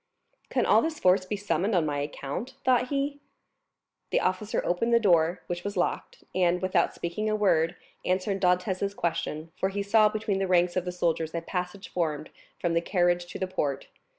[0.49, 3.19] "Can all this force be summoned on my account?" thought he.
[4.09, 8.95] The officer opened the door, which was locked, and, without speaking a word, answered Dantès'
[8.95, 12.81] question; for he saw between the ranks of the soldiers a passage formed from the
[12.81, 13.89] carriage to the port.